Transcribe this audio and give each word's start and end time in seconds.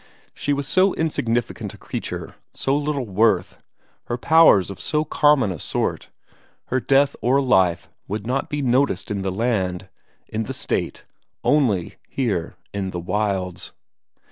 She 0.33 0.51
was 0.51 0.67
so 0.67 0.95
insignificant 0.95 1.75
a 1.75 1.77
creature, 1.77 2.33
so 2.55 2.75
little 2.75 3.05
worth, 3.05 3.61
her 4.05 4.17
powers 4.17 4.71
of 4.71 4.79
so 4.79 5.05
common 5.05 5.51
a 5.51 5.59
sort; 5.59 6.09
her 6.69 6.79
death 6.79 7.15
or 7.21 7.39
life 7.39 7.87
would 8.07 8.25
not 8.25 8.49
be 8.49 8.63
noticed 8.63 9.11
in 9.11 9.21
the 9.21 9.31
land, 9.31 9.89
in 10.27 10.45
the 10.45 10.55
State, 10.55 11.03
only 11.43 11.97
here 12.09 12.55
in 12.73 12.89
the 12.89 12.99
wilds. 12.99 13.73